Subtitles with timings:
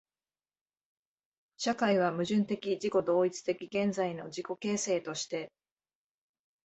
[1.57, 5.51] 社会は矛盾的自己同一的現在の自己形成として、